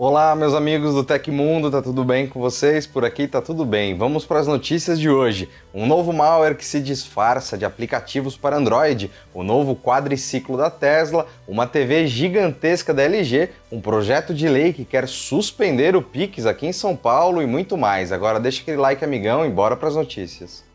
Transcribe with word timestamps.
Olá, 0.00 0.36
meus 0.36 0.54
amigos 0.54 0.94
do 0.94 1.02
Tecmundo, 1.02 1.72
tá 1.72 1.82
tudo 1.82 2.04
bem 2.04 2.28
com 2.28 2.38
vocês? 2.38 2.86
Por 2.86 3.04
aqui 3.04 3.26
tá 3.26 3.42
tudo 3.42 3.64
bem. 3.64 3.98
Vamos 3.98 4.24
para 4.24 4.38
as 4.38 4.46
notícias 4.46 4.96
de 4.96 5.10
hoje. 5.10 5.48
Um 5.74 5.86
novo 5.88 6.12
malware 6.12 6.56
que 6.56 6.64
se 6.64 6.78
disfarça 6.78 7.58
de 7.58 7.64
aplicativos 7.64 8.36
para 8.36 8.56
Android, 8.56 9.10
o 9.34 9.42
novo 9.42 9.74
quadriciclo 9.74 10.56
da 10.56 10.70
Tesla, 10.70 11.26
uma 11.48 11.66
TV 11.66 12.06
gigantesca 12.06 12.94
da 12.94 13.02
LG, 13.02 13.50
um 13.72 13.80
projeto 13.80 14.32
de 14.32 14.48
lei 14.48 14.72
que 14.72 14.84
quer 14.84 15.08
suspender 15.08 15.96
o 15.96 16.02
Pix 16.02 16.46
aqui 16.46 16.68
em 16.68 16.72
São 16.72 16.94
Paulo 16.94 17.42
e 17.42 17.46
muito 17.46 17.76
mais. 17.76 18.12
Agora 18.12 18.38
deixa 18.38 18.62
aquele 18.62 18.76
like, 18.76 19.04
amigão, 19.04 19.44
e 19.44 19.50
bora 19.50 19.76
para 19.76 19.88
as 19.88 19.96
notícias. 19.96 20.67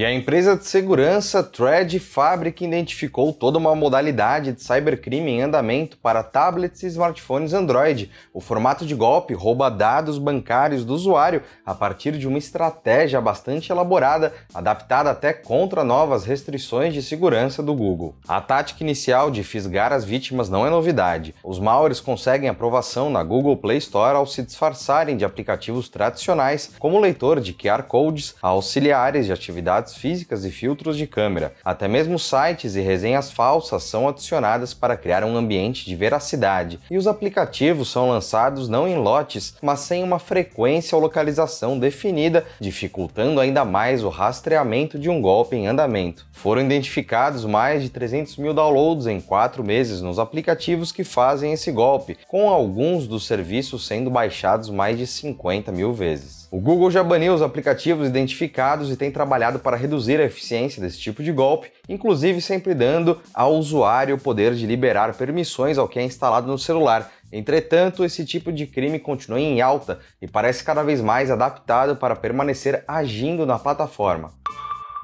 E 0.00 0.04
a 0.06 0.10
empresa 0.10 0.56
de 0.56 0.64
segurança 0.64 1.42
Thread 1.42 2.00
Fabric 2.00 2.64
identificou 2.64 3.34
toda 3.34 3.58
uma 3.58 3.74
modalidade 3.74 4.52
de 4.54 4.62
cybercrime 4.62 5.30
em 5.30 5.42
andamento 5.42 5.98
para 5.98 6.22
tablets 6.22 6.82
e 6.82 6.86
smartphones 6.86 7.52
Android. 7.52 8.10
O 8.32 8.40
formato 8.40 8.86
de 8.86 8.94
golpe 8.94 9.34
rouba 9.34 9.70
dados 9.70 10.16
bancários 10.16 10.86
do 10.86 10.94
usuário 10.94 11.42
a 11.66 11.74
partir 11.74 12.12
de 12.12 12.26
uma 12.26 12.38
estratégia 12.38 13.20
bastante 13.20 13.70
elaborada, 13.70 14.32
adaptada 14.54 15.10
até 15.10 15.34
contra 15.34 15.84
novas 15.84 16.24
restrições 16.24 16.94
de 16.94 17.02
segurança 17.02 17.62
do 17.62 17.74
Google. 17.74 18.14
A 18.26 18.40
tática 18.40 18.82
inicial 18.82 19.30
de 19.30 19.44
fisgar 19.44 19.92
as 19.92 20.02
vítimas 20.02 20.48
não 20.48 20.66
é 20.66 20.70
novidade. 20.70 21.34
Os 21.44 21.58
malwares 21.58 22.00
conseguem 22.00 22.48
aprovação 22.48 23.10
na 23.10 23.22
Google 23.22 23.58
Play 23.58 23.76
Store 23.76 24.16
ao 24.16 24.26
se 24.26 24.42
disfarçarem 24.42 25.18
de 25.18 25.26
aplicativos 25.26 25.90
tradicionais, 25.90 26.72
como 26.78 26.98
leitor 26.98 27.38
de 27.38 27.52
QR 27.52 27.82
codes, 27.82 28.34
auxiliares 28.40 29.26
de 29.26 29.32
atividades 29.34 29.89
físicas 29.94 30.44
e 30.44 30.50
filtros 30.50 30.96
de 30.96 31.06
câmera. 31.06 31.52
Até 31.64 31.88
mesmo 31.88 32.18
sites 32.18 32.76
e 32.76 32.80
resenhas 32.80 33.30
falsas 33.30 33.84
são 33.84 34.08
adicionadas 34.08 34.74
para 34.74 34.96
criar 34.96 35.24
um 35.24 35.36
ambiente 35.36 35.84
de 35.84 35.94
veracidade, 35.94 36.78
e 36.90 36.96
os 36.96 37.06
aplicativos 37.06 37.90
são 37.90 38.08
lançados 38.08 38.68
não 38.68 38.86
em 38.86 38.96
lotes, 38.96 39.54
mas 39.62 39.80
sem 39.80 40.02
uma 40.02 40.18
frequência 40.18 40.96
ou 40.96 41.02
localização 41.02 41.78
definida, 41.78 42.44
dificultando 42.60 43.40
ainda 43.40 43.64
mais 43.64 44.04
o 44.04 44.08
rastreamento 44.08 44.98
de 44.98 45.08
um 45.08 45.20
golpe 45.20 45.56
em 45.56 45.66
andamento. 45.66 46.26
Foram 46.32 46.62
identificados 46.62 47.44
mais 47.44 47.82
de 47.82 47.90
300 47.90 48.36
mil 48.36 48.54
downloads 48.54 49.06
em 49.06 49.20
quatro 49.20 49.62
meses 49.62 50.00
nos 50.00 50.18
aplicativos 50.18 50.92
que 50.92 51.04
fazem 51.04 51.52
esse 51.52 51.70
golpe, 51.70 52.16
com 52.28 52.48
alguns 52.48 53.06
dos 53.06 53.26
serviços 53.26 53.86
sendo 53.86 54.10
baixados 54.10 54.70
mais 54.70 54.96
de 54.96 55.06
50 55.06 55.70
mil 55.72 55.92
vezes. 55.92 56.48
O 56.50 56.58
Google 56.58 56.90
já 56.90 57.04
baniu 57.04 57.32
os 57.32 57.42
aplicativos 57.42 58.08
identificados 58.08 58.90
e 58.90 58.96
tem 58.96 59.10
trabalhado 59.10 59.60
para 59.60 59.76
reduzir 59.80 60.20
a 60.20 60.24
eficiência 60.24 60.80
desse 60.80 60.98
tipo 60.98 61.22
de 61.22 61.32
golpe, 61.32 61.72
inclusive 61.88 62.40
sempre 62.40 62.74
dando 62.74 63.20
ao 63.34 63.54
usuário 63.54 64.14
o 64.14 64.20
poder 64.20 64.54
de 64.54 64.66
liberar 64.66 65.14
permissões 65.14 65.78
ao 65.78 65.88
que 65.88 65.98
é 65.98 66.02
instalado 66.02 66.46
no 66.46 66.58
celular. 66.58 67.10
Entretanto, 67.32 68.04
esse 68.04 68.24
tipo 68.24 68.52
de 68.52 68.66
crime 68.66 68.98
continua 68.98 69.40
em 69.40 69.60
alta 69.60 70.00
e 70.20 70.26
parece 70.26 70.64
cada 70.64 70.82
vez 70.82 71.00
mais 71.00 71.30
adaptado 71.30 71.96
para 71.96 72.16
permanecer 72.16 72.84
agindo 72.86 73.46
na 73.46 73.58
plataforma. 73.58 74.32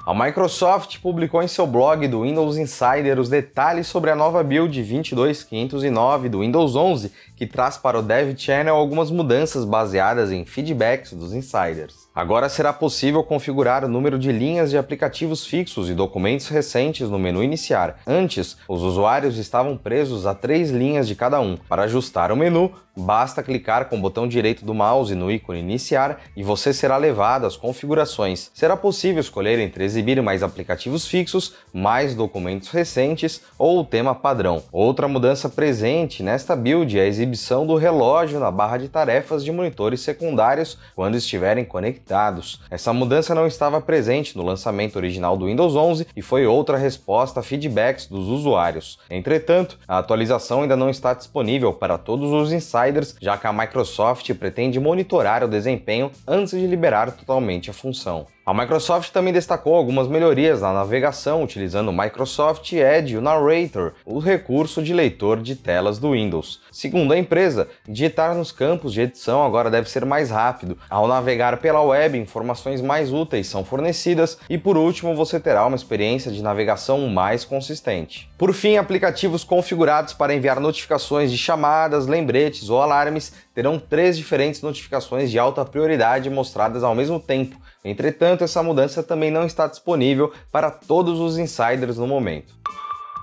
A 0.07 0.13
Microsoft 0.13 0.99
publicou 1.01 1.43
em 1.43 1.49
seu 1.49 1.67
blog 1.67 2.07
do 2.07 2.21
Windows 2.21 2.55
Insider 2.55 3.19
os 3.19 3.27
detalhes 3.27 3.87
sobre 3.87 4.09
a 4.09 4.15
nova 4.15 4.41
build 4.41 4.81
22509 4.81 6.29
do 6.29 6.39
Windows 6.39 6.77
11, 6.77 7.11
que 7.35 7.45
traz 7.45 7.77
para 7.77 7.99
o 7.99 8.01
Dev 8.01 8.33
Channel 8.37 8.73
algumas 8.73 9.11
mudanças 9.11 9.65
baseadas 9.65 10.31
em 10.31 10.45
feedbacks 10.45 11.11
dos 11.11 11.33
insiders. 11.33 12.06
Agora 12.17 12.49
será 12.49 12.73
possível 12.73 13.23
configurar 13.23 13.85
o 13.85 13.87
número 13.87 14.17
de 14.17 14.31
linhas 14.31 14.71
de 14.71 14.77
aplicativos 14.79 15.45
fixos 15.45 15.87
e 15.87 15.93
documentos 15.93 16.47
recentes 16.47 17.11
no 17.11 17.19
menu 17.19 17.43
Iniciar. 17.43 17.99
Antes, 18.07 18.57
os 18.67 18.81
usuários 18.81 19.37
estavam 19.37 19.77
presos 19.77 20.25
a 20.25 20.33
três 20.33 20.71
linhas 20.71 21.07
de 21.07 21.13
cada 21.13 21.39
um. 21.39 21.55
Para 21.69 21.83
ajustar 21.83 22.31
o 22.31 22.35
menu, 22.35 22.71
basta 22.97 23.43
clicar 23.43 23.85
com 23.85 23.97
o 23.97 24.01
botão 24.01 24.27
direito 24.27 24.65
do 24.65 24.73
mouse 24.73 25.13
no 25.13 25.31
ícone 25.31 25.59
Iniciar 25.59 26.19
e 26.35 26.41
você 26.41 26.73
será 26.73 26.97
levado 26.97 27.45
às 27.45 27.55
configurações. 27.55 28.49
Será 28.51 28.75
possível 28.75 29.21
escolher 29.21 29.59
entre 29.59 29.83
exibir 29.83 30.19
mais 30.23 30.41
aplicativos 30.41 31.05
fixos, 31.07 31.53
mais 31.71 32.15
documentos 32.15 32.69
recentes 32.69 33.43
ou 33.59 33.81
o 33.81 33.85
tema 33.85 34.15
padrão. 34.15 34.63
Outra 34.71 35.07
mudança 35.07 35.47
presente 35.47 36.23
nesta 36.23 36.55
build 36.55 36.97
é 36.97 37.03
a 37.03 37.07
exibição 37.07 37.67
do 37.67 37.75
relógio 37.75 38.39
na 38.39 38.49
barra 38.49 38.79
de 38.79 38.89
tarefas 38.89 39.45
de 39.45 39.51
monitores 39.51 40.01
secundários 40.01 40.79
quando 40.95 41.15
estiverem 41.15 41.63
conectados 41.63 42.06
conectados. 42.07 42.61
Essa 42.71 42.93
mudança 42.93 43.35
não 43.35 43.45
estava 43.45 43.81
presente 43.81 44.37
no 44.37 44.43
lançamento 44.43 44.95
original 44.95 45.35
do 45.35 45.45
Windows 45.45 45.75
11 45.75 46.07
e 46.15 46.21
foi 46.21 46.45
outra 46.47 46.77
resposta 46.77 47.41
a 47.41 47.43
feedbacks 47.43 48.07
dos 48.07 48.27
usuários. 48.27 48.97
Entretanto, 49.09 49.77
a 49.87 49.97
atualização 49.97 50.61
ainda 50.61 50.77
não 50.77 50.89
está 50.89 51.13
disponível 51.13 51.73
para 51.73 51.97
todos 51.97 52.31
os 52.31 52.51
insiders, 52.51 53.15
já 53.21 53.37
que 53.37 53.45
a 53.45 53.53
Microsoft 53.53 54.33
pretende 54.35 54.79
monitorar 54.79 55.43
o 55.43 55.47
desempenho 55.47 56.11
antes 56.25 56.57
de 56.57 56.65
liberar 56.65 57.11
totalmente 57.11 57.69
a 57.69 57.73
função. 57.73 58.25
A 58.47 58.53
Microsoft 58.53 59.11
também 59.11 59.33
destacou 59.33 59.75
algumas 59.75 60.07
melhorias 60.07 60.61
na 60.61 60.71
navegação 60.71 61.43
utilizando 61.43 61.89
o 61.89 61.91
Microsoft 61.91 62.71
Edge 62.71 63.15
e 63.15 63.17
o 63.17 63.21
Narrator, 63.21 63.91
o 64.05 64.19
recurso 64.19 64.81
de 64.81 64.93
leitor 64.93 65.41
de 65.41 65.53
telas 65.53 65.99
do 65.99 66.13
Windows. 66.13 66.61
Segundo 66.71 67.11
a 67.11 67.17
empresa, 67.17 67.67
digitar 67.85 68.33
nos 68.33 68.53
campos 68.53 68.93
de 68.93 69.01
edição 69.01 69.45
agora 69.45 69.69
deve 69.69 69.89
ser 69.89 70.05
mais 70.05 70.29
rápido. 70.29 70.77
Ao 70.89 71.09
navegar 71.09 71.57
pela 71.57 71.81
web, 71.81 72.17
informações 72.17 72.79
mais 72.79 73.11
úteis 73.11 73.47
são 73.47 73.65
fornecidas 73.65 74.37
e 74.49 74.57
por 74.57 74.77
último 74.77 75.13
você 75.13 75.41
terá 75.41 75.65
uma 75.65 75.75
experiência 75.75 76.31
de 76.31 76.41
navegação 76.41 77.05
mais 77.09 77.43
consistente. 77.43 78.31
Por 78.37 78.53
fim, 78.53 78.77
aplicativos 78.77 79.43
configurados 79.43 80.13
para 80.13 80.33
enviar 80.33 80.61
notificações 80.61 81.33
de 81.33 81.37
chamadas, 81.37 82.07
lembretes 82.07 82.69
ou 82.69 82.81
alarmes 82.81 83.33
terão 83.57 83.79
três 83.79 84.15
diferentes 84.15 84.61
notificações 84.61 85.31
de 85.31 85.39
alta 85.39 85.65
prioridade 85.65 86.29
mostradas 86.29 86.83
ao 86.83 86.93
mesmo 86.93 87.19
tempo. 87.19 87.59
Entretanto, 87.83 88.43
essa 88.43 88.61
mudança 88.61 89.01
também 89.01 89.31
não 89.31 89.47
está 89.47 89.65
disponível 89.65 90.31
para 90.51 90.69
todos 90.69 91.19
os 91.19 91.39
insiders 91.39 91.97
no 91.97 92.05
momento. 92.05 92.53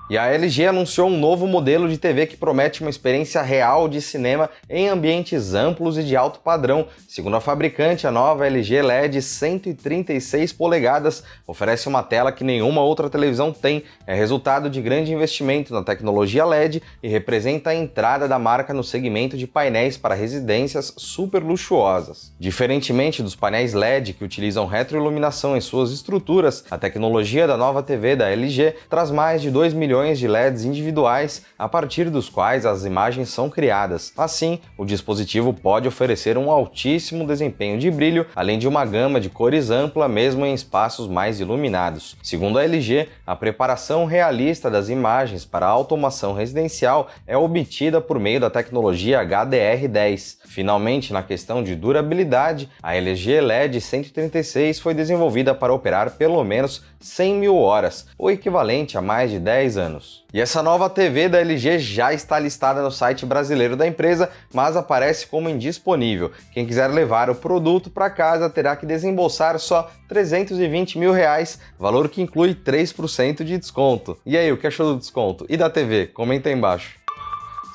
E 0.07 0.19
a 0.19 0.27
LG 0.27 0.67
anunciou 0.67 1.07
um 1.07 1.17
novo 1.17 1.47
modelo 1.47 1.89
de 1.89 1.97
TV 1.97 2.27
que 2.27 2.37
promete 2.37 2.81
uma 2.81 2.91
experiência 2.91 3.41
real 3.41 3.87
de 3.87 3.99
cinema 3.99 4.51
em 4.69 4.87
ambientes 4.87 5.55
amplos 5.55 5.97
e 5.97 6.03
de 6.03 6.15
alto 6.15 6.41
padrão. 6.41 6.85
Segundo 7.09 7.37
a 7.37 7.41
fabricante, 7.41 8.05
a 8.05 8.11
nova 8.11 8.45
LG 8.45 8.83
LED 8.83 9.19
136 9.19 10.53
polegadas 10.53 11.23
oferece 11.47 11.87
uma 11.87 12.03
tela 12.03 12.31
que 12.31 12.43
nenhuma 12.43 12.81
outra 12.81 13.09
televisão 13.09 13.51
tem. 13.51 13.83
É 14.05 14.13
resultado 14.13 14.69
de 14.69 14.79
grande 14.79 15.11
investimento 15.11 15.73
na 15.73 15.81
tecnologia 15.81 16.45
LED 16.45 16.83
e 17.01 17.07
representa 17.07 17.71
a 17.71 17.75
entrada 17.75 18.27
da 18.27 18.37
marca 18.37 18.75
no 18.75 18.83
segmento 18.83 19.35
de 19.35 19.47
painéis 19.47 19.97
para 19.97 20.13
residências 20.13 20.93
super 20.97 21.41
luxuosas. 21.41 22.31
Diferentemente 22.39 23.23
dos 23.23 23.35
painéis 23.35 23.73
LED 23.73 24.13
que 24.13 24.23
utilizam 24.23 24.67
retroiluminação 24.67 25.57
em 25.57 25.61
suas 25.61 25.89
estruturas, 25.89 26.63
a 26.69 26.77
tecnologia 26.77 27.47
da 27.47 27.57
nova 27.57 27.81
TV 27.81 28.15
da 28.15 28.29
LG 28.29 28.75
traz 28.87 29.09
mais 29.09 29.41
de 29.41 29.49
2 29.49 29.73
milhões 29.73 29.94
milhões 29.95 30.19
de 30.19 30.27
LEDs 30.27 30.65
individuais 30.65 31.43
a 31.57 31.69
partir 31.69 32.09
dos 32.09 32.27
quais 32.27 32.65
as 32.65 32.83
imagens 32.83 33.29
são 33.29 33.49
criadas. 33.49 34.11
Assim, 34.17 34.59
o 34.77 34.83
dispositivo 34.83 35.53
pode 35.53 35.87
oferecer 35.87 36.37
um 36.37 36.51
altíssimo 36.51 37.25
desempenho 37.25 37.79
de 37.79 37.89
brilho, 37.89 38.25
além 38.35 38.59
de 38.59 38.67
uma 38.67 38.83
gama 38.83 39.21
de 39.21 39.29
cores 39.29 39.69
ampla 39.69 40.09
mesmo 40.09 40.45
em 40.45 40.53
espaços 40.53 41.07
mais 41.07 41.39
iluminados. 41.39 42.17
Segundo 42.21 42.59
a 42.59 42.63
LG, 42.65 43.07
a 43.25 43.37
preparação 43.37 44.05
realista 44.05 44.69
das 44.69 44.89
imagens 44.89 45.45
para 45.45 45.65
a 45.65 45.69
automação 45.69 46.33
residencial 46.33 47.07
é 47.25 47.37
obtida 47.37 48.01
por 48.01 48.19
meio 48.19 48.41
da 48.41 48.49
tecnologia 48.49 49.25
HDR10. 49.25 50.39
Finalmente, 50.45 51.13
na 51.13 51.23
questão 51.23 51.63
de 51.63 51.73
durabilidade, 51.73 52.69
a 52.83 52.95
LG 52.95 53.39
LED 53.39 53.79
136 53.79 54.77
foi 54.77 54.93
desenvolvida 54.93 55.55
para 55.55 55.73
operar 55.73 56.11
pelo 56.11 56.43
menos 56.43 56.83
100 56.99 57.35
mil 57.35 57.55
horas, 57.55 58.07
o 58.17 58.29
equivalente 58.31 58.97
a 58.97 59.01
mais 59.01 59.31
de 59.31 59.39
10 59.39 59.77
anos. 59.77 59.84
E 60.33 60.41
essa 60.41 60.61
nova 60.61 60.89
TV 60.89 61.29
da 61.29 61.39
LG 61.39 61.79
já 61.79 62.13
está 62.13 62.37
listada 62.39 62.81
no 62.81 62.91
site 62.91 63.25
brasileiro 63.25 63.75
da 63.75 63.87
empresa, 63.87 64.29
mas 64.53 64.75
aparece 64.75 65.27
como 65.27 65.49
indisponível. 65.49 66.31
Quem 66.53 66.65
quiser 66.65 66.87
levar 66.87 67.29
o 67.29 67.35
produto 67.35 67.89
para 67.89 68.09
casa 68.09 68.49
terá 68.49 68.75
que 68.75 68.85
desembolsar 68.85 69.59
só 69.59 69.89
320 70.07 70.97
mil 70.97 71.11
reais, 71.11 71.59
valor 71.79 72.09
que 72.09 72.21
inclui 72.21 72.55
3% 72.55 73.43
de 73.43 73.57
desconto. 73.57 74.17
E 74.25 74.37
aí, 74.37 74.51
o 74.51 74.57
que 74.57 74.67
achou 74.67 74.93
do 74.93 74.99
desconto? 74.99 75.45
E 75.47 75.57
da 75.57 75.69
TV? 75.69 76.07
Comenta 76.07 76.49
aí 76.49 76.55
embaixo. 76.55 77.05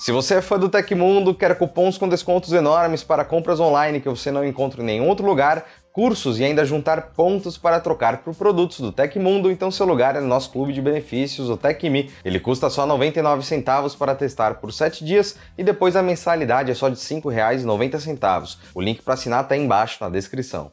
Se 0.00 0.12
você 0.12 0.36
é 0.36 0.40
fã 0.40 0.58
do 0.58 0.70
Tecmundo, 0.70 1.34
quer 1.34 1.58
cupons 1.58 1.98
com 1.98 2.08
descontos 2.08 2.54
enormes 2.54 3.04
para 3.04 3.22
compras 3.22 3.60
online 3.60 4.00
que 4.00 4.08
você 4.08 4.30
não 4.30 4.42
encontra 4.42 4.80
em 4.80 4.86
nenhum 4.86 5.06
outro 5.06 5.26
lugar, 5.26 5.66
cursos 5.92 6.38
e 6.38 6.44
ainda 6.44 6.64
juntar 6.64 7.12
pontos 7.14 7.58
para 7.58 7.80
trocar 7.80 8.18
por 8.18 8.34
produtos 8.34 8.80
do 8.80 8.92
Tecmundo, 8.92 9.50
então 9.50 9.70
seu 9.70 9.86
lugar 9.86 10.16
é 10.16 10.20
no 10.20 10.26
nosso 10.26 10.50
clube 10.50 10.72
de 10.72 10.80
benefícios, 10.80 11.50
o 11.50 11.56
TecMe. 11.56 12.10
Ele 12.24 12.40
custa 12.40 12.70
só 12.70 12.86
99 12.86 13.44
centavos 13.44 13.94
para 13.94 14.14
testar 14.14 14.54
por 14.54 14.72
7 14.72 15.04
dias 15.04 15.36
e 15.58 15.64
depois 15.64 15.96
a 15.96 16.02
mensalidade 16.02 16.70
é 16.70 16.74
só 16.74 16.88
de 16.88 16.96
R$ 16.96 17.20
5,90. 17.20 18.56
O 18.74 18.80
link 18.80 19.02
para 19.02 19.14
assinar 19.14 19.42
está 19.42 19.56
embaixo 19.56 19.98
na 20.00 20.08
descrição. 20.08 20.70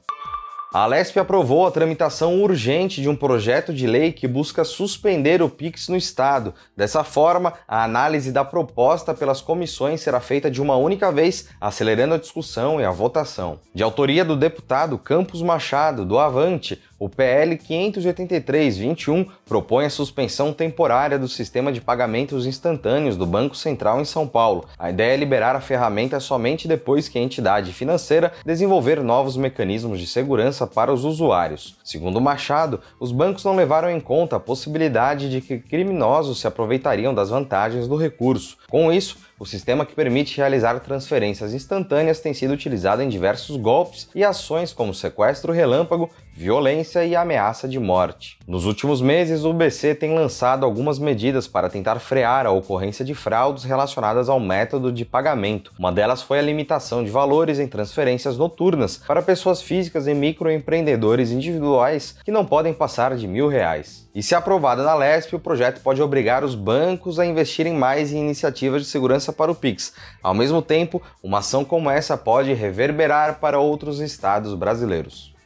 A 0.73 0.81
Alesp 0.81 1.17
aprovou 1.17 1.65
a 1.65 1.71
tramitação 1.71 2.43
urgente 2.43 3.01
de 3.01 3.07
um 3.07 3.15
projeto 3.15 3.73
de 3.73 3.87
lei 3.87 4.11
que 4.11 4.27
busca 4.27 4.65
suspender 4.65 5.41
o 5.41 5.49
PIX 5.49 5.87
no 5.87 5.95
Estado. 5.95 6.53
Dessa 6.75 7.05
forma, 7.05 7.53
a 7.65 7.85
análise 7.85 8.33
da 8.33 8.43
proposta 8.43 9.13
pelas 9.13 9.39
comissões 9.39 10.01
será 10.01 10.19
feita 10.19 10.51
de 10.51 10.61
uma 10.61 10.75
única 10.75 11.09
vez, 11.09 11.47
acelerando 11.59 12.15
a 12.15 12.17
discussão 12.17 12.81
e 12.81 12.83
a 12.83 12.91
votação. 12.91 13.61
De 13.73 13.81
autoria 13.81 14.25
do 14.25 14.35
deputado 14.35 14.97
Campos 14.97 15.41
Machado, 15.41 16.03
do 16.03 16.19
Avante, 16.19 16.81
o 16.99 17.07
PL 17.07 17.57
583-21 17.57 19.27
propõe 19.45 19.85
a 19.85 19.89
suspensão 19.89 20.51
temporária 20.51 21.19
do 21.19 21.27
sistema 21.27 21.71
de 21.71 21.79
pagamentos 21.79 22.47
instantâneos 22.47 23.15
do 23.15 23.25
Banco 23.25 23.55
Central 23.55 24.01
em 24.01 24.05
São 24.05 24.27
Paulo. 24.27 24.65
A 24.79 24.89
ideia 24.89 25.13
é 25.13 25.17
liberar 25.17 25.55
a 25.55 25.61
ferramenta 25.61 26.19
somente 26.19 26.67
depois 26.67 27.07
que 27.07 27.19
a 27.19 27.21
entidade 27.21 27.71
financeira 27.71 28.33
desenvolver 28.44 29.03
novos 29.03 29.38
mecanismos 29.38 29.99
de 29.99 30.07
segurança 30.07 30.65
para 30.65 30.91
os 30.91 31.05
usuários. 31.05 31.77
Segundo 31.83 32.19
Machado, 32.19 32.79
os 32.99 33.11
bancos 33.11 33.44
não 33.44 33.55
levaram 33.55 33.91
em 33.91 33.99
conta 33.99 34.38
a 34.38 34.39
possibilidade 34.39 35.29
de 35.29 35.39
que 35.39 35.59
criminosos 35.59 36.39
se 36.39 36.47
aproveitariam 36.47 37.13
das 37.13 37.29
vantagens 37.29 37.88
do 37.88 37.95
recurso. 37.95 38.57
Com 38.69 38.91
isso, 38.91 39.17
o 39.39 39.45
sistema 39.45 39.85
que 39.85 39.93
permite 39.93 40.37
realizar 40.37 40.79
transferências 40.79 41.53
instantâneas 41.53 42.19
tem 42.19 42.33
sido 42.33 42.53
utilizado 42.53 43.03
em 43.03 43.09
diversos 43.09 43.55
golpes 43.55 44.09
e 44.15 44.23
ações 44.23 44.73
como 44.73 44.93
sequestro 44.93 45.53
relâmpago, 45.53 46.09
violência 46.33 47.05
e 47.05 47.15
ameaça 47.15 47.67
de 47.67 47.79
morte. 47.79 48.39
Nos 48.47 48.65
últimos 48.65 49.01
meses, 49.01 49.43
o 49.43 49.53
BC 49.53 49.95
tem 49.95 50.13
lançado 50.13 50.65
algumas 50.65 50.97
medidas 50.97 51.47
para 51.47 51.69
tentar 51.69 51.99
frear 51.99 52.45
a 52.45 52.51
ocorrência 52.51 53.05
de 53.05 53.13
fraudes 53.13 53.63
relacionadas 53.63 54.27
ao 54.27 54.39
método 54.39 54.91
de 54.91 55.05
pagamento. 55.05 55.71
Uma 55.77 55.91
delas 55.91 56.21
foi 56.21 56.39
a 56.39 56.43
limitação 56.43 57.03
de 57.03 57.09
valores 57.11 57.59
em 57.59 57.67
transferências 57.67 58.37
noturnas 58.37 58.97
para 58.97 59.21
pessoas 59.21 59.61
físicas 59.61 60.07
e 60.07 60.13
microempreendedores 60.13 61.31
individuais 61.31 62.17
que 62.23 62.31
não 62.31 62.45
podem 62.45 62.73
passar 62.73 63.15
de 63.15 63.27
mil 63.27 63.47
reais. 63.47 64.06
E 64.17 64.23
se 64.23 64.33
aprovada 64.33 64.81
na 64.81 64.95
LESP, 64.95 65.35
o 65.35 65.39
projeto 65.39 65.79
pode 65.79 66.01
obrigar 66.01 66.43
os 66.43 66.55
bancos 66.55 67.19
a 67.19 67.25
investirem 67.27 67.75
mais 67.75 68.11
em 68.11 68.17
iniciativas 68.17 68.81
de 68.81 68.87
segurança 68.87 69.31
para 69.31 69.51
o 69.51 69.55
Pix. 69.55 69.93
Ao 70.23 70.33
mesmo 70.33 70.59
tempo, 70.59 70.99
uma 71.21 71.37
ação 71.37 71.63
como 71.63 71.87
essa 71.87 72.17
pode 72.17 72.51
reverberar 72.51 73.39
para 73.39 73.59
outros 73.59 73.99
estados 73.99 74.55
brasileiros 74.55 75.37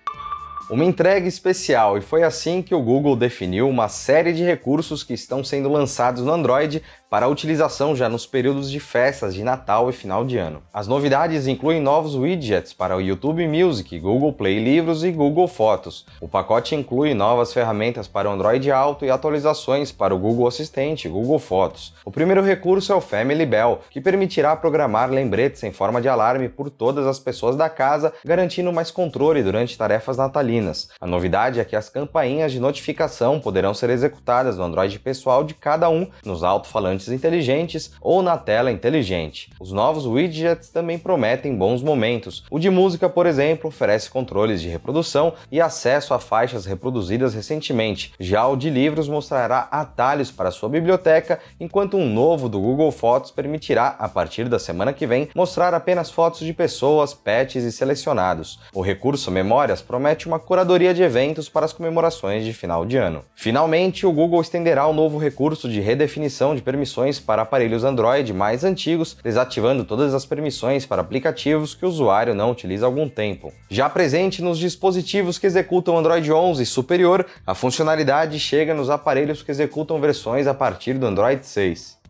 uma 0.72 0.86
entrega 0.86 1.28
especial, 1.28 1.98
e 1.98 2.02
foi 2.02 2.24
assim 2.24 2.62
que 2.62 2.74
o 2.74 2.82
Google 2.82 3.18
definiu 3.18 3.68
uma 3.68 3.90
série 3.90 4.32
de 4.32 4.42
recursos 4.42 5.04
que 5.04 5.14
estão 5.14 5.44
sendo 5.44 5.70
lançados 5.70 6.24
no 6.24 6.32
Android 6.32 6.82
para 7.12 7.28
utilização 7.28 7.94
já 7.94 8.08
nos 8.08 8.26
períodos 8.26 8.72
de 8.72 8.80
festas 8.80 9.34
de 9.34 9.44
Natal 9.44 9.90
e 9.90 9.92
final 9.92 10.24
de 10.24 10.38
ano. 10.38 10.64
As 10.74 10.88
novidades 10.88 11.46
incluem 11.46 11.82
novos 11.82 12.16
widgets 12.16 12.72
para 12.72 12.96
o 12.96 13.02
YouTube 13.02 13.46
Music, 13.46 14.00
Google 14.00 14.32
Play 14.32 14.64
Livros 14.64 15.04
e 15.04 15.12
Google 15.12 15.46
Fotos. 15.50 16.06
O 16.22 16.28
pacote 16.30 16.74
inclui 16.74 17.14
novas 17.14 17.52
ferramentas 17.52 18.08
para 18.08 18.30
o 18.30 18.32
Android 18.32 18.72
Auto 18.72 19.04
e 19.04 19.10
atualizações 19.10 19.92
para 19.92 20.16
o 20.16 20.18
Google 20.18 20.48
Assistente 20.48 21.10
e 21.10 21.12
Google 21.12 21.38
Fotos. 21.38 21.94
O 22.06 22.12
primeiro 22.12 22.42
recurso 22.42 22.94
é 22.94 22.96
o 22.96 23.02
Family 23.02 23.46
Bell, 23.46 23.82
que 23.90 24.00
permitirá 24.00 24.56
programar 24.56 25.10
lembretes 25.10 25.62
em 25.64 25.74
forma 25.74 26.00
de 26.00 26.08
alarme 26.08 26.48
por 26.48 26.70
todas 26.70 27.06
as 27.06 27.20
pessoas 27.20 27.58
da 27.58 27.70
casa, 27.70 28.14
garantindo 28.24 28.72
mais 28.72 28.90
controle 28.90 29.44
durante 29.44 29.78
tarefas 29.78 30.16
natalinas. 30.16 30.88
A 31.02 31.06
novidade 31.06 31.60
é 31.60 31.66
que 31.66 31.76
as 31.76 31.90
campainhas 31.90 32.54
de 32.54 32.60
notificação 32.62 33.38
poderão 33.38 33.74
ser 33.74 33.90
executadas 33.90 34.58
no 34.58 34.64
Android 34.64 34.98
pessoal 34.98 35.44
de 35.44 35.54
cada 35.54 35.90
um 35.90 36.08
nos 36.24 36.42
alto-falantes 36.42 37.01
inteligentes 37.10 37.92
ou 38.02 38.22
na 38.22 38.38
tela 38.38 38.72
inteligente. 38.72 39.52
Os 39.60 39.72
novos 39.72 40.06
widgets 40.06 40.70
também 40.70 40.98
prometem 40.98 41.56
bons 41.56 41.82
momentos. 41.82 42.44
O 42.50 42.60
de 42.60 42.70
música, 42.70 43.10
por 43.10 43.26
exemplo, 43.26 43.68
oferece 43.70 44.10
controles 44.10 44.62
de 44.62 44.70
reprodução 44.70 45.34
e 45.52 45.60
acesso 45.60 46.14
a 46.14 46.20
faixas 46.20 46.66
reproduzidas 46.66 47.34
recentemente. 47.34 48.14
Já 48.20 48.48
o 48.48 48.56
de 48.56 48.70
livros 48.70 49.08
mostrará 49.08 49.68
atalhos 49.72 50.32
para 50.32 50.52
sua 50.52 50.70
biblioteca, 50.70 51.40
enquanto 51.60 51.98
um 51.98 52.08
novo 52.08 52.48
do 52.48 52.60
Google 52.60 52.92
Fotos 52.92 53.32
permitirá, 53.32 53.96
a 54.00 54.08
partir 54.08 54.48
da 54.48 54.60
semana 54.60 54.94
que 54.94 55.08
vem, 55.08 55.30
mostrar 55.36 55.74
apenas 55.74 56.12
fotos 56.12 56.42
de 56.42 56.54
pessoas, 56.54 57.14
pets 57.14 57.64
e 57.64 57.72
selecionados. 57.72 58.60
O 58.74 58.82
recurso 58.82 59.32
Memórias 59.32 59.82
promete 59.82 60.28
uma 60.28 60.40
curadoria 60.40 60.94
de 60.94 61.04
eventos 61.04 61.50
para 61.50 61.66
as 61.66 61.74
comemorações 61.74 62.44
de 62.44 62.54
final 62.54 62.86
de 62.86 62.98
ano. 62.98 63.24
Finalmente, 63.36 64.06
o 64.06 64.12
Google 64.12 64.42
estenderá 64.42 64.86
o 64.88 64.94
novo 64.94 65.18
recurso 65.18 65.70
de 65.70 65.80
redefinição 65.80 66.56
de 66.56 66.62
permissões 66.62 66.91
permissões 66.92 67.20
para 67.20 67.42
aparelhos 67.42 67.84
Android 67.84 68.34
mais 68.34 68.64
antigos, 68.64 69.18
desativando 69.24 69.86
todas 69.86 70.14
as 70.14 70.26
permissões 70.26 70.86
para 70.86 71.02
aplicativos 71.02 71.74
que 71.74 71.86
o 71.86 71.90
usuário 71.90 72.36
não 72.36 72.52
utiliza 72.52 72.86
há 72.86 72.88
algum 72.88 73.08
tempo. 73.08 73.54
Já 73.70 73.90
presente 73.90 74.42
nos 74.42 74.60
dispositivos 74.60 75.38
que 75.38 75.48
executam 75.48 75.98
Android 75.98 76.32
11 76.32 76.66
superior, 76.66 77.26
a 77.48 77.56
funcionalidade 77.56 78.40
chega 78.40 78.74
nos 78.74 78.90
aparelhos 78.90 79.42
que 79.42 79.52
executam 79.52 80.00
versões 80.00 80.48
a 80.48 80.54
partir 80.54 80.96
do 80.96 81.06
Android 81.06 81.46
6. 81.46 82.01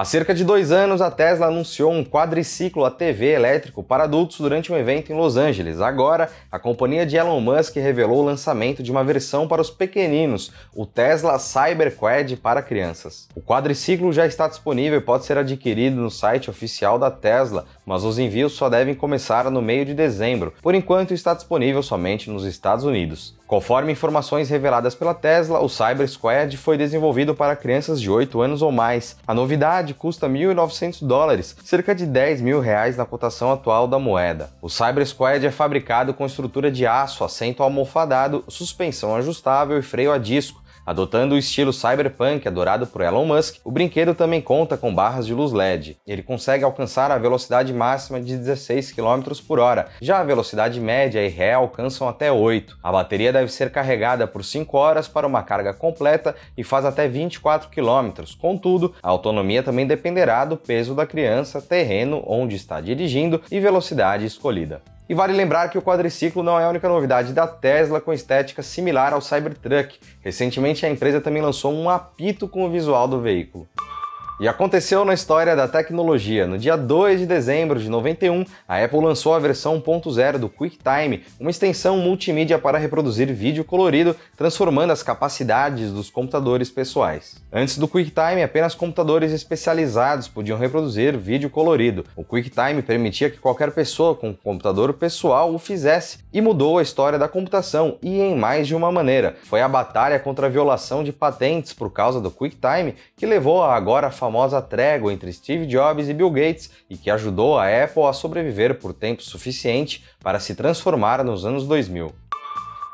Há 0.00 0.04
cerca 0.06 0.32
de 0.32 0.46
dois 0.46 0.72
anos, 0.72 1.02
a 1.02 1.10
Tesla 1.10 1.48
anunciou 1.48 1.92
um 1.92 2.02
quadriciclo 2.02 2.86
ATV 2.86 3.34
elétrico 3.34 3.82
para 3.82 4.04
adultos 4.04 4.38
durante 4.38 4.72
um 4.72 4.76
evento 4.78 5.12
em 5.12 5.14
Los 5.14 5.36
Angeles. 5.36 5.78
Agora, 5.78 6.30
a 6.50 6.58
companhia 6.58 7.04
de 7.04 7.18
Elon 7.18 7.38
Musk 7.38 7.76
revelou 7.76 8.20
o 8.20 8.24
lançamento 8.24 8.82
de 8.82 8.90
uma 8.90 9.04
versão 9.04 9.46
para 9.46 9.60
os 9.60 9.68
pequeninos, 9.68 10.52
o 10.74 10.86
Tesla 10.86 11.38
Cyberquad 11.38 12.34
para 12.38 12.62
crianças. 12.62 13.28
O 13.36 13.42
quadriciclo 13.42 14.10
já 14.10 14.24
está 14.24 14.48
disponível 14.48 15.00
e 15.00 15.02
pode 15.02 15.26
ser 15.26 15.36
adquirido 15.36 15.96
no 15.96 16.10
site 16.10 16.48
oficial 16.48 16.98
da 16.98 17.10
Tesla, 17.10 17.66
mas 17.84 18.02
os 18.02 18.18
envios 18.18 18.54
só 18.54 18.70
devem 18.70 18.94
começar 18.94 19.50
no 19.50 19.60
meio 19.60 19.84
de 19.84 19.92
dezembro. 19.92 20.54
Por 20.62 20.74
enquanto, 20.74 21.12
está 21.12 21.34
disponível 21.34 21.82
somente 21.82 22.30
nos 22.30 22.46
Estados 22.46 22.86
Unidos. 22.86 23.38
Conforme 23.50 23.90
informações 23.90 24.48
reveladas 24.48 24.94
pela 24.94 25.12
Tesla, 25.12 25.58
o 25.58 25.68
Cyber 25.68 26.08
Squad 26.08 26.56
foi 26.56 26.78
desenvolvido 26.78 27.34
para 27.34 27.56
crianças 27.56 28.00
de 28.00 28.08
8 28.08 28.40
anos 28.40 28.62
ou 28.62 28.70
mais. 28.70 29.16
A 29.26 29.34
novidade 29.34 29.89
custa 29.94 30.28
1.900 30.28 31.06
dólares, 31.06 31.56
cerca 31.64 31.94
de 31.94 32.06
10 32.06 32.40
mil 32.40 32.60
reais 32.60 32.96
na 32.96 33.06
cotação 33.06 33.52
atual 33.52 33.86
da 33.86 33.98
moeda. 33.98 34.50
O 34.60 34.68
Cyber 34.68 35.06
Squad 35.06 35.46
é 35.46 35.50
fabricado 35.50 36.14
com 36.14 36.26
estrutura 36.26 36.70
de 36.70 36.86
aço, 36.86 37.24
assento 37.24 37.62
almofadado, 37.62 38.44
suspensão 38.48 39.14
ajustável 39.16 39.78
e 39.78 39.82
freio 39.82 40.12
a 40.12 40.18
disco 40.18 40.60
Adotando 40.84 41.34
o 41.34 41.38
estilo 41.38 41.72
cyberpunk 41.72 42.46
adorado 42.48 42.86
por 42.86 43.02
Elon 43.02 43.26
Musk, 43.26 43.56
o 43.64 43.70
brinquedo 43.70 44.14
também 44.14 44.40
conta 44.40 44.76
com 44.76 44.94
barras 44.94 45.26
de 45.26 45.34
luz 45.34 45.52
LED. 45.52 45.98
Ele 46.06 46.22
consegue 46.22 46.64
alcançar 46.64 47.10
a 47.10 47.18
velocidade 47.18 47.72
máxima 47.72 48.20
de 48.20 48.36
16 48.36 48.92
km 48.92 49.30
por 49.46 49.58
hora, 49.58 49.88
já 50.00 50.18
a 50.18 50.24
velocidade 50.24 50.80
média 50.80 51.24
e 51.24 51.28
ré 51.28 51.52
alcançam 51.52 52.08
até 52.08 52.32
8. 52.32 52.78
A 52.82 52.90
bateria 52.90 53.32
deve 53.32 53.52
ser 53.52 53.70
carregada 53.70 54.26
por 54.26 54.44
5 54.44 54.76
horas 54.76 55.06
para 55.06 55.26
uma 55.26 55.42
carga 55.42 55.72
completa 55.72 56.34
e 56.56 56.64
faz 56.64 56.84
até 56.84 57.06
24 57.06 57.68
km. 57.68 58.24
Contudo, 58.40 58.94
a 59.02 59.08
autonomia 59.08 59.62
também 59.62 59.86
dependerá 59.86 60.44
do 60.44 60.56
peso 60.56 60.94
da 60.94 61.06
criança, 61.06 61.60
terreno 61.60 62.22
onde 62.26 62.56
está 62.56 62.80
dirigindo 62.80 63.40
e 63.50 63.60
velocidade 63.60 64.24
escolhida. 64.24 64.80
E 65.10 65.14
vale 65.14 65.32
lembrar 65.32 65.68
que 65.70 65.76
o 65.76 65.82
quadriciclo 65.82 66.40
não 66.40 66.60
é 66.60 66.62
a 66.62 66.68
única 66.68 66.88
novidade 66.88 67.32
da 67.32 67.44
Tesla 67.44 68.00
com 68.00 68.12
estética 68.12 68.62
similar 68.62 69.12
ao 69.12 69.20
Cybertruck. 69.20 69.98
Recentemente 70.20 70.86
a 70.86 70.88
empresa 70.88 71.20
também 71.20 71.42
lançou 71.42 71.74
um 71.74 71.90
apito 71.90 72.46
com 72.46 72.64
o 72.64 72.70
visual 72.70 73.08
do 73.08 73.20
veículo. 73.20 73.66
E 74.40 74.48
aconteceu 74.48 75.04
na 75.04 75.12
história 75.12 75.54
da 75.54 75.68
tecnologia. 75.68 76.46
No 76.46 76.56
dia 76.56 76.74
2 76.74 77.20
de 77.20 77.26
dezembro 77.26 77.78
de 77.78 77.90
91, 77.90 78.46
a 78.66 78.82
Apple 78.82 79.04
lançou 79.04 79.34
a 79.34 79.38
versão 79.38 79.78
1.0 79.78 80.38
do 80.38 80.48
QuickTime, 80.48 81.22
uma 81.38 81.50
extensão 81.50 81.98
multimídia 81.98 82.58
para 82.58 82.78
reproduzir 82.78 83.30
vídeo 83.34 83.62
colorido, 83.64 84.16
transformando 84.38 84.94
as 84.94 85.02
capacidades 85.02 85.92
dos 85.92 86.08
computadores 86.08 86.70
pessoais. 86.70 87.36
Antes 87.52 87.76
do 87.76 87.86
QuickTime, 87.86 88.42
apenas 88.42 88.74
computadores 88.74 89.30
especializados 89.30 90.26
podiam 90.26 90.56
reproduzir 90.56 91.18
vídeo 91.18 91.50
colorido. 91.50 92.06
O 92.16 92.24
QuickTime 92.24 92.80
permitia 92.80 93.28
que 93.28 93.36
qualquer 93.36 93.70
pessoa 93.72 94.14
com 94.14 94.30
um 94.30 94.34
computador 94.34 94.94
pessoal 94.94 95.52
o 95.52 95.58
fizesse 95.58 96.16
e 96.32 96.40
mudou 96.40 96.78
a 96.78 96.82
história 96.82 97.18
da 97.18 97.28
computação 97.28 97.98
e 98.00 98.18
em 98.18 98.34
mais 98.34 98.66
de 98.66 98.74
uma 98.74 98.90
maneira. 98.90 99.36
Foi 99.42 99.60
a 99.60 99.68
batalha 99.68 100.18
contra 100.18 100.46
a 100.46 100.50
violação 100.50 101.04
de 101.04 101.12
patentes 101.12 101.74
por 101.74 101.92
causa 101.92 102.22
do 102.22 102.30
QuickTime 102.30 102.94
que 103.18 103.26
levou 103.26 103.62
a 103.62 103.76
agora 103.76 104.06
a 104.06 104.10
famosa 104.30 104.62
trégua 104.62 105.12
entre 105.12 105.32
Steve 105.32 105.66
Jobs 105.66 106.08
e 106.08 106.14
Bill 106.14 106.30
Gates 106.30 106.70
e 106.88 106.96
que 106.96 107.10
ajudou 107.10 107.58
a 107.58 107.66
Apple 107.66 108.04
a 108.04 108.12
sobreviver 108.12 108.78
por 108.78 108.94
tempo 108.94 109.24
suficiente 109.24 110.04
para 110.22 110.38
se 110.38 110.54
transformar 110.54 111.24
nos 111.24 111.44
anos 111.44 111.66
2000. 111.66 112.12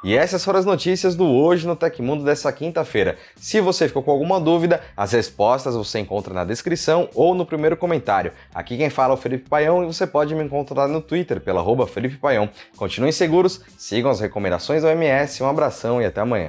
E 0.03 0.17
essas 0.17 0.43
foram 0.43 0.59
as 0.59 0.65
notícias 0.65 1.15
do 1.15 1.27
Hoje 1.27 1.67
no 1.67 1.77
Tecmundo 1.77 2.25
dessa 2.25 2.51
quinta-feira. 2.51 3.19
Se 3.37 3.61
você 3.61 3.87
ficou 3.87 4.03
com 4.03 4.11
alguma 4.11 4.41
dúvida, 4.41 4.81
as 4.97 5.13
respostas 5.13 5.75
você 5.75 5.99
encontra 5.99 6.33
na 6.33 6.45
descrição 6.45 7.09
ou 7.15 7.35
no 7.35 7.45
primeiro 7.45 7.77
comentário. 7.77 8.33
Aqui 8.55 8.79
quem 8.79 8.89
fala 8.89 9.13
é 9.13 9.17
o 9.17 9.21
Felipe 9.21 9.49
Paião 9.49 9.83
e 9.83 9.87
você 9.87 10.07
pode 10.07 10.35
me 10.35 10.43
encontrar 10.43 10.89
no 10.89 11.03
Twitter 11.03 11.39
pela 11.41 11.63
Felipe 11.87 12.17
Paião. 12.17 12.49
Continuem 12.77 13.13
seguros, 13.13 13.61
sigam 13.77 14.11
as 14.11 14.21
recomendações 14.21 14.83
da 14.83 14.89
OMS, 14.89 15.43
um 15.43 15.49
abração 15.49 16.01
e 16.01 16.07
até 16.07 16.23
amanhã. 16.23 16.49